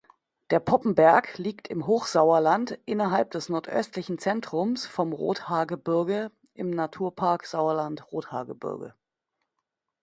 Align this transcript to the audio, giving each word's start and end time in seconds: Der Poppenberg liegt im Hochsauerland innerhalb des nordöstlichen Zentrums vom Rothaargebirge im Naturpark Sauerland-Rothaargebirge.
Der 0.49 0.59
Poppenberg 0.59 1.37
liegt 1.37 1.67
im 1.67 1.85
Hochsauerland 1.85 2.79
innerhalb 2.85 3.29
des 3.29 3.49
nordöstlichen 3.49 4.17
Zentrums 4.17 4.87
vom 4.87 5.13
Rothaargebirge 5.13 6.31
im 6.55 6.71
Naturpark 6.71 7.45
Sauerland-Rothaargebirge. 7.45 8.95